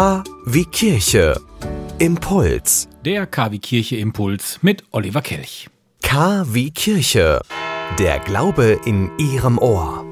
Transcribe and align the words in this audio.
K 0.00 0.24
wie 0.46 0.64
Kirche. 0.64 1.38
Impuls. 1.98 2.88
Der 3.04 3.26
KW 3.26 3.58
Kirche 3.58 3.96
Impuls 3.96 4.58
mit 4.62 4.82
Oliver 4.92 5.20
Kelch. 5.20 5.68
K 6.00 6.46
wie 6.48 6.70
Kirche. 6.70 7.42
Der 7.98 8.18
Glaube 8.20 8.80
in 8.86 9.10
Ihrem 9.18 9.58
Ohr. 9.58 10.09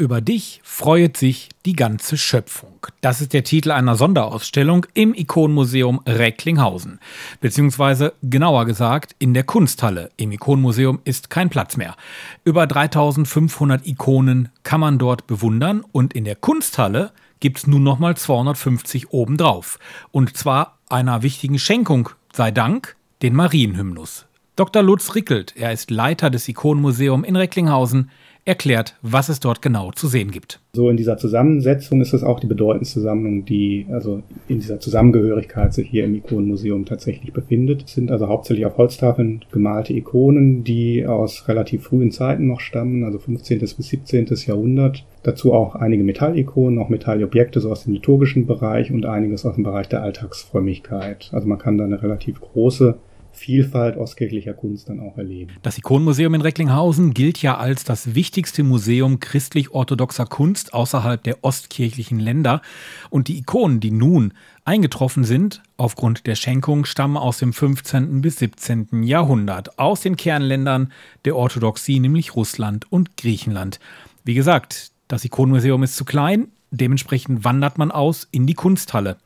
Über 0.00 0.22
dich 0.22 0.62
freuet 0.64 1.18
sich 1.18 1.50
die 1.66 1.76
ganze 1.76 2.16
Schöpfung. 2.16 2.86
Das 3.02 3.20
ist 3.20 3.34
der 3.34 3.44
Titel 3.44 3.70
einer 3.70 3.96
Sonderausstellung 3.96 4.86
im 4.94 5.12
Ikonenmuseum 5.12 6.00
Recklinghausen. 6.06 7.00
Beziehungsweise 7.42 8.14
genauer 8.22 8.64
gesagt 8.64 9.14
in 9.18 9.34
der 9.34 9.44
Kunsthalle. 9.44 10.10
Im 10.16 10.32
Ikonenmuseum 10.32 11.00
ist 11.04 11.28
kein 11.28 11.50
Platz 11.50 11.76
mehr. 11.76 11.96
Über 12.44 12.66
3500 12.66 13.86
Ikonen 13.86 14.48
kann 14.62 14.80
man 14.80 14.96
dort 14.96 15.26
bewundern 15.26 15.84
und 15.92 16.14
in 16.14 16.24
der 16.24 16.36
Kunsthalle 16.36 17.12
gibt 17.40 17.58
es 17.58 17.66
nun 17.66 17.82
nochmal 17.82 18.16
250 18.16 19.12
obendrauf. 19.12 19.78
Und 20.12 20.34
zwar 20.34 20.78
einer 20.88 21.20
wichtigen 21.22 21.58
Schenkung 21.58 22.08
sei 22.32 22.50
Dank, 22.50 22.96
den 23.20 23.34
Marienhymnus. 23.34 24.24
Dr. 24.56 24.82
Lutz 24.82 25.14
Rickelt, 25.14 25.54
er 25.56 25.72
ist 25.72 25.90
Leiter 25.90 26.30
des 26.30 26.48
Ikonenmuseums 26.48 27.26
in 27.26 27.36
Recklinghausen, 27.36 28.10
erklärt, 28.44 28.96
was 29.02 29.28
es 29.28 29.40
dort 29.40 29.62
genau 29.62 29.90
zu 29.92 30.08
sehen 30.08 30.30
gibt. 30.30 30.60
So 30.72 30.88
in 30.88 30.96
dieser 30.96 31.16
Zusammensetzung 31.16 32.00
ist 32.00 32.12
es 32.12 32.22
auch 32.22 32.38
die 32.38 32.46
bedeutendste 32.46 33.00
Sammlung, 33.00 33.44
die 33.44 33.86
also 33.90 34.22
in 34.48 34.60
dieser 34.60 34.78
Zusammengehörigkeit 34.78 35.74
sich 35.74 35.88
hier 35.88 36.04
im 36.04 36.14
Ikonenmuseum 36.14 36.84
tatsächlich 36.84 37.32
befindet. 37.32 37.84
Es 37.86 37.94
sind 37.94 38.10
also 38.10 38.28
hauptsächlich 38.28 38.66
auf 38.66 38.76
Holztafeln 38.76 39.44
gemalte 39.50 39.92
Ikonen, 39.92 40.62
die 40.62 41.06
aus 41.06 41.48
relativ 41.48 41.84
frühen 41.84 42.12
Zeiten 42.12 42.46
noch 42.46 42.60
stammen, 42.60 43.04
also 43.04 43.18
15. 43.18 43.58
bis 43.58 43.76
17. 43.76 44.26
Jahrhundert. 44.46 45.04
Dazu 45.22 45.52
auch 45.52 45.74
einige 45.74 46.04
Metallikonen, 46.04 46.78
auch 46.78 46.88
Metallobjekte 46.88 47.60
so 47.60 47.70
aus 47.70 47.84
dem 47.84 47.94
liturgischen 47.94 48.46
Bereich 48.46 48.90
und 48.92 49.06
einiges 49.06 49.44
aus 49.44 49.56
dem 49.56 49.64
Bereich 49.64 49.88
der 49.88 50.02
Alltagsfrömmigkeit. 50.02 51.30
Also 51.32 51.48
man 51.48 51.58
kann 51.58 51.78
da 51.78 51.84
eine 51.84 52.02
relativ 52.02 52.40
große 52.40 52.96
Vielfalt 53.32 53.96
ostkirchlicher 53.96 54.54
Kunst 54.54 54.88
dann 54.88 55.00
auch 55.00 55.16
erleben. 55.16 55.52
Das 55.62 55.78
Ikonenmuseum 55.78 56.34
in 56.34 56.40
Recklinghausen 56.40 57.14
gilt 57.14 57.40
ja 57.42 57.56
als 57.56 57.84
das 57.84 58.14
wichtigste 58.14 58.62
Museum 58.62 59.20
christlich-orthodoxer 59.20 60.26
Kunst 60.26 60.74
außerhalb 60.74 61.22
der 61.22 61.42
ostkirchlichen 61.42 62.18
Länder. 62.18 62.62
Und 63.08 63.28
die 63.28 63.38
Ikonen, 63.38 63.80
die 63.80 63.90
nun 63.90 64.34
eingetroffen 64.64 65.24
sind, 65.24 65.62
aufgrund 65.76 66.26
der 66.26 66.34
Schenkung, 66.34 66.84
stammen 66.84 67.16
aus 67.16 67.38
dem 67.38 67.52
15. 67.52 68.20
bis 68.20 68.38
17. 68.38 69.02
Jahrhundert, 69.02 69.78
aus 69.78 70.00
den 70.00 70.16
Kernländern 70.16 70.92
der 71.24 71.36
Orthodoxie, 71.36 72.00
nämlich 72.00 72.36
Russland 72.36 72.90
und 72.90 73.16
Griechenland. 73.16 73.80
Wie 74.24 74.34
gesagt, 74.34 74.92
das 75.08 75.24
Ikonenmuseum 75.24 75.82
ist 75.82 75.96
zu 75.96 76.04
klein, 76.04 76.48
dementsprechend 76.70 77.44
wandert 77.44 77.78
man 77.78 77.90
aus 77.90 78.28
in 78.30 78.46
die 78.46 78.54
Kunsthalle. 78.54 79.16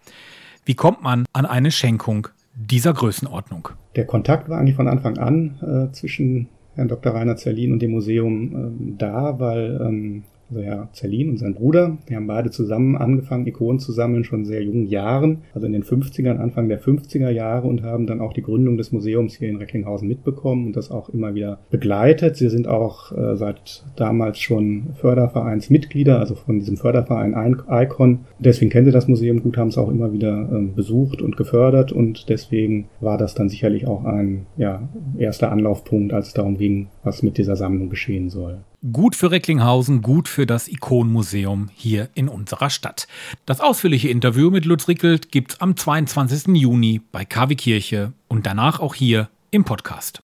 Wie 0.65 0.75
kommt 0.75 1.03
man 1.03 1.27
an 1.33 1.45
eine 1.45 1.71
Schenkung 1.71 2.29
dieser 2.55 2.93
Größenordnung? 2.93 3.69
Der 3.97 4.07
Kontakt 4.07 4.49
war 4.49 4.59
eigentlich 4.59 4.77
von 4.77 4.89
Anfang 4.89 5.19
an 5.19 5.89
äh, 5.89 5.93
zwischen 5.93 6.49
Herrn 6.75 6.89
Dr. 6.89 7.15
Rainer 7.15 7.37
Zerlin 7.37 7.73
und 7.73 7.81
dem 7.81 7.93
Museum 7.93 8.53
äh, 8.53 8.95
da, 8.99 9.39
weil 9.39 9.81
ähm, 9.81 10.25
also 10.51 10.63
Herr 10.63 10.89
Zerlin 10.93 11.31
und 11.31 11.39
sein 11.39 11.55
Bruder, 11.55 11.99
die 12.09 12.17
haben 12.17 12.27
beide 12.27 12.51
zusammen 12.51 12.97
angefangen, 12.97 13.47
Ikonen 13.47 13.79
zu 13.79 13.93
sammeln, 13.93 14.25
schon 14.25 14.45
sehr 14.45 14.63
jungen 14.63 14.87
Jahren, 14.87 15.39
also 15.55 15.67
in 15.67 15.73
den 15.73 15.83
50ern, 15.83 16.39
Anfang 16.39 16.69
der 16.69 16.81
50er 16.81 17.31
Jahre 17.31 17.67
und 17.67 17.83
haben 17.83 18.07
dann 18.07 18.21
auch 18.21 18.33
die 18.33 18.43
Gründung 18.43 18.77
des 18.77 18.93
Museums 18.93 19.35
hier 19.35 19.49
in 19.49 19.57
Recklinghausen 19.57 20.09
mitbekommen 20.09 20.67
und 20.67 20.77
das 20.77 20.91
auch 20.91 21.09
immer 21.09 21.35
wieder 21.35 21.59
begleitet. 21.71 22.37
Sie 22.37 22.49
sind 22.49 22.69
auch 22.69 23.13
äh, 23.13 23.37
seit 23.37 23.85
damals 23.97 24.39
schon 24.39 24.89
Fördervereinsmitglieder, 24.95 26.19
also 26.19 26.35
von 26.35 26.59
diesem 26.59 26.77
Förderverein 26.77 27.35
Icon. 27.69 28.21
Deswegen 28.39 28.71
kennen 28.71 28.87
sie 28.87 28.93
das 28.93 29.09
Museum 29.09 29.43
gut, 29.43 29.57
haben 29.57 29.69
es 29.69 29.79
auch 29.79 29.91
immer 29.91 30.13
wieder 30.13 30.49
äh, 30.53 30.67
besucht 30.75 31.23
und 31.23 31.37
gefördert 31.37 31.93
und 31.93 32.29
deswegen 32.29 32.87
war 33.01 33.19
das 33.19 33.35
dann 33.35 33.49
sicherlich 33.49 33.87
auch 33.87 34.05
ein 34.05 34.47
ja, 34.57 34.89
erster 35.19 35.51
Anlaufpunkt, 35.51 36.13
als 36.13 36.29
es 36.29 36.35
darum 36.35 36.59
ging, 36.59 36.89
was 37.03 37.23
mit 37.23 37.39
dieser 37.39 37.57
Sammlung 37.57 37.91
geschehen 37.91 38.31
soll. 38.31 38.59
Gut 38.93 39.17
für 39.17 39.31
Recklinghausen, 39.31 40.03
gut 40.03 40.29
für 40.29 40.45
das 40.45 40.69
Ikonenmuseum 40.69 41.71
hier 41.73 42.11
in 42.15 42.29
unserer 42.29 42.69
Stadt. 42.69 43.09
Das 43.47 43.61
ausführliche 43.61 44.11
Interview 44.11 44.51
mit 44.51 44.67
Lutz 44.67 44.89
Rickelt 44.89 45.33
gibt's 45.33 45.59
am 45.63 45.75
22. 45.75 46.55
Juni 46.55 47.01
bei 47.11 47.25
KW 47.25 47.55
Kirche 47.55 48.13
und 48.29 48.45
danach 48.45 48.81
auch 48.81 48.95
hier 48.95 49.31
im 49.51 49.65
Podcast. 49.65 50.21